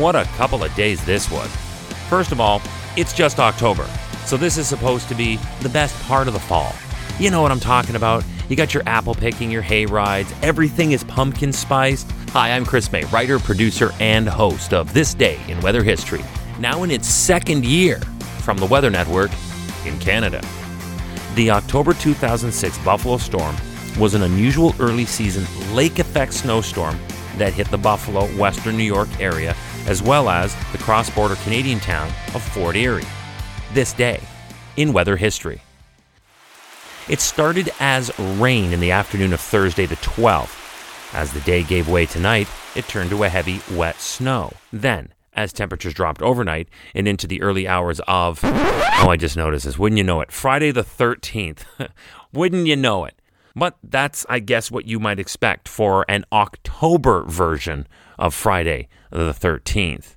[0.00, 1.54] What a couple of days this was.
[2.08, 2.62] First of all,
[2.96, 3.86] it's just October,
[4.24, 6.74] so this is supposed to be the best part of the fall.
[7.18, 8.24] You know what I'm talking about.
[8.48, 12.10] You got your apple picking, your hay rides, everything is pumpkin spiced.
[12.30, 16.24] Hi, I'm Chris May, writer, producer, and host of This Day in Weather History,
[16.58, 18.00] now in its second year
[18.40, 19.30] from the Weather Network
[19.84, 20.40] in Canada.
[21.34, 23.54] The October 2006 Buffalo storm
[23.98, 25.44] was an unusual early season
[25.76, 26.98] lake effect snowstorm
[27.36, 29.54] that hit the Buffalo, Western New York area,
[29.86, 33.04] as well as the cross border Canadian town of Fort Erie.
[33.72, 34.20] This day
[34.76, 35.60] in weather history.
[37.08, 40.56] It started as rain in the afternoon of Thursday, the 12th.
[41.12, 44.52] As the day gave way tonight, it turned to a heavy, wet snow.
[44.72, 49.64] Then, as temperatures dropped overnight and into the early hours of, oh, I just noticed
[49.64, 50.30] this, wouldn't you know it?
[50.30, 51.64] Friday the 13th.
[52.32, 53.19] wouldn't you know it?
[53.60, 57.86] But that's, I guess, what you might expect for an October version
[58.18, 60.16] of Friday the 13th.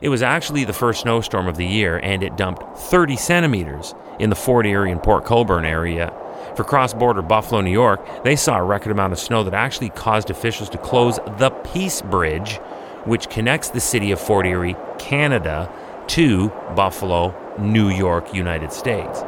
[0.00, 4.30] It was actually the first snowstorm of the year, and it dumped 30 centimeters in
[4.30, 6.14] the Fort Erie and Port Colborne area.
[6.56, 9.90] For cross border Buffalo, New York, they saw a record amount of snow that actually
[9.90, 12.56] caused officials to close the Peace Bridge,
[13.04, 15.70] which connects the city of Fort Erie, Canada,
[16.06, 19.24] to Buffalo, New York, United States.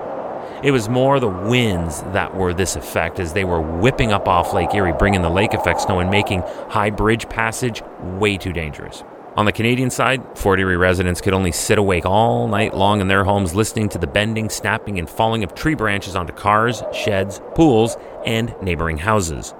[0.60, 4.52] It was more the winds that were this effect as they were whipping up off
[4.52, 7.80] Lake Erie, bringing the lake effect snow and making high bridge passage
[8.18, 9.04] way too dangerous.
[9.36, 13.06] On the Canadian side, Fort Erie residents could only sit awake all night long in
[13.06, 17.40] their homes listening to the bending, snapping, and falling of tree branches onto cars, sheds,
[17.54, 19.54] pools, and neighboring houses.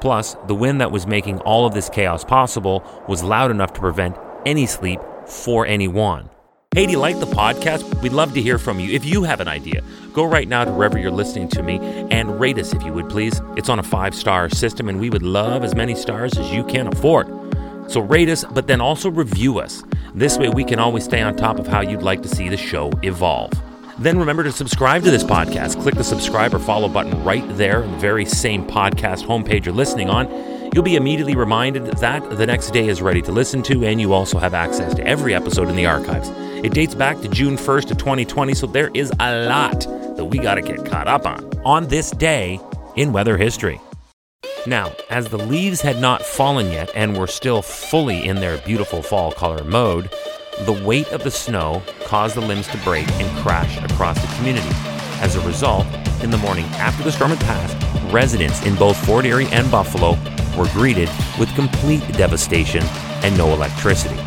[0.00, 3.80] Plus, the wind that was making all of this chaos possible was loud enough to
[3.80, 6.28] prevent any sleep for anyone.
[6.76, 8.02] Hey, do you like the podcast?
[8.02, 8.92] We'd love to hear from you.
[8.92, 9.82] If you have an idea,
[10.12, 11.78] go right now to wherever you're listening to me
[12.10, 13.40] and rate us if you would please.
[13.56, 16.64] It's on a five star system, and we would love as many stars as you
[16.64, 17.28] can afford.
[17.90, 19.82] So rate us, but then also review us.
[20.14, 22.58] This way, we can always stay on top of how you'd like to see the
[22.58, 23.52] show evolve.
[23.98, 25.80] Then remember to subscribe to this podcast.
[25.80, 29.74] Click the subscribe or follow button right there on the very same podcast homepage you're
[29.74, 30.28] listening on.
[30.74, 34.12] You'll be immediately reminded that the next day is ready to listen to, and you
[34.12, 36.30] also have access to every episode in the archives.
[36.64, 39.80] It dates back to June 1st of 2020, so there is a lot
[40.16, 42.58] that we got to get caught up on on this day
[42.96, 43.78] in weather history.
[44.66, 49.02] Now, as the leaves had not fallen yet and were still fully in their beautiful
[49.02, 50.10] fall color mode,
[50.60, 54.70] the weight of the snow caused the limbs to break and crash across the community.
[55.20, 55.86] As a result,
[56.22, 60.12] in the morning after the storm had passed, residents in both Fort Erie and Buffalo
[60.56, 62.82] were greeted with complete devastation
[63.22, 64.18] and no electricity.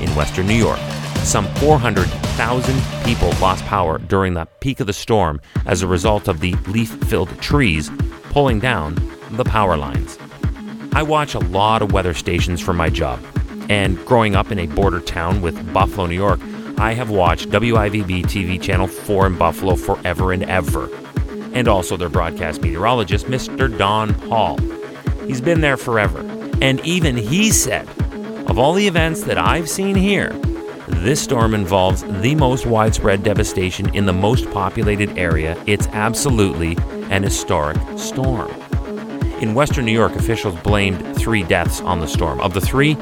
[0.00, 0.78] In western New York,
[1.26, 6.38] some 400,000 people lost power during the peak of the storm as a result of
[6.38, 7.90] the leaf filled trees
[8.30, 8.94] pulling down
[9.32, 10.18] the power lines.
[10.92, 13.20] I watch a lot of weather stations for my job,
[13.68, 16.38] and growing up in a border town with Buffalo, New York,
[16.78, 20.88] I have watched WIVB TV Channel 4 in Buffalo forever and ever,
[21.52, 23.76] and also their broadcast meteorologist, Mr.
[23.76, 24.58] Don Paul.
[25.26, 26.20] He's been there forever,
[26.62, 27.88] and even he said,
[28.48, 30.30] of all the events that I've seen here,
[30.88, 35.60] this storm involves the most widespread devastation in the most populated area.
[35.66, 36.76] It's absolutely
[37.10, 38.50] an historic storm.
[39.40, 42.40] In western New York, officials blamed three deaths on the storm.
[42.40, 42.96] Of the three,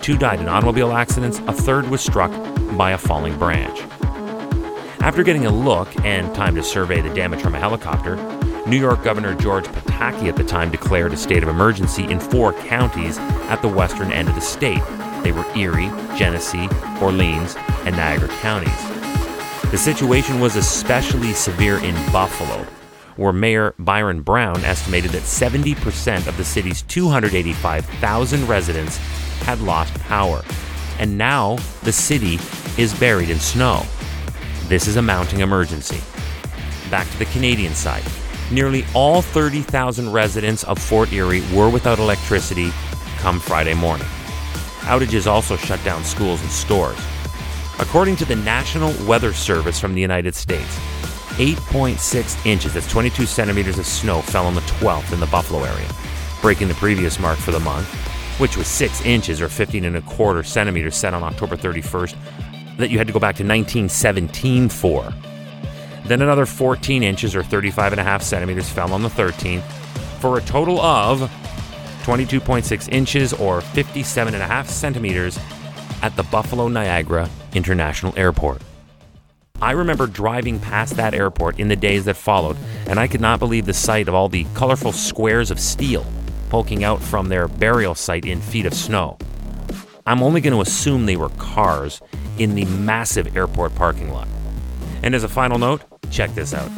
[0.00, 2.32] two died in automobile accidents, a third was struck
[2.76, 3.80] by a falling branch.
[5.00, 8.16] After getting a look and time to survey the damage from a helicopter,
[8.66, 12.52] New York Governor George Pataki at the time declared a state of emergency in four
[12.52, 13.16] counties
[13.48, 14.82] at the western end of the state
[15.22, 16.68] they were Erie, Genesee,
[17.00, 18.98] Orleans, and Niagara counties.
[19.70, 22.66] The situation was especially severe in Buffalo,
[23.16, 28.96] where Mayor Byron Brown estimated that 70% of the city's 285,000 residents
[29.42, 30.42] had lost power.
[30.98, 32.38] And now the city
[32.80, 33.84] is buried in snow.
[34.68, 36.00] This is a mounting emergency.
[36.90, 38.04] Back to the Canadian side.
[38.50, 42.70] Nearly all 30,000 residents of Fort Erie were without electricity
[43.18, 44.06] come Friday morning.
[44.80, 46.98] Outages also shut down schools and stores.
[47.78, 50.78] According to the National Weather Service from the United States,
[51.38, 55.88] 8.6 inches, that's 22 centimeters of snow, fell on the 12th in the Buffalo area,
[56.42, 57.86] breaking the previous mark for the month,
[58.40, 62.16] which was 6 inches or 15 and a quarter centimeters set on October 31st,
[62.78, 65.12] that you had to go back to 1917 for.
[66.06, 69.62] Then another 14 inches or 35 and a half centimeters fell on the 13th,
[70.20, 71.30] for a total of
[72.08, 75.38] 22.6 inches or 57 and a half centimeters
[76.00, 78.62] at the Buffalo Niagara International Airport.
[79.60, 82.56] I remember driving past that airport in the days that followed,
[82.86, 86.06] and I could not believe the sight of all the colorful squares of steel
[86.48, 89.18] poking out from their burial site in feet of snow.
[90.06, 92.00] I'm only going to assume they were cars
[92.38, 94.28] in the massive airport parking lot.
[95.02, 96.70] And as a final note, check this out.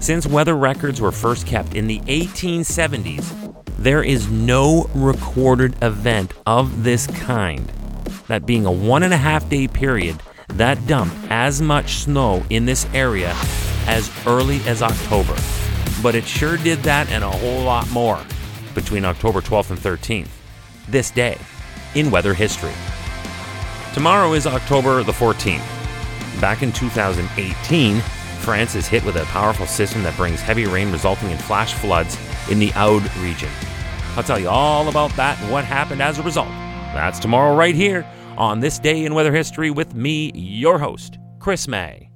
[0.00, 3.43] Since weather records were first kept in the 1870s,
[3.84, 7.70] there is no recorded event of this kind.
[8.28, 12.64] That being a one and a half day period that dumped as much snow in
[12.64, 13.34] this area
[13.86, 15.36] as early as October.
[16.02, 18.18] But it sure did that and a whole lot more
[18.74, 20.28] between October 12th and 13th.
[20.88, 21.36] This day
[21.94, 22.72] in weather history.
[23.92, 25.60] Tomorrow is October the 14th.
[26.40, 28.00] Back in 2018,
[28.40, 32.18] France is hit with a powerful system that brings heavy rain resulting in flash floods
[32.50, 33.50] in the Aude region.
[34.16, 36.48] I'll tell you all about that and what happened as a result.
[36.94, 38.06] That's tomorrow, right here
[38.36, 42.10] on this day in weather history with me, your host, Chris May.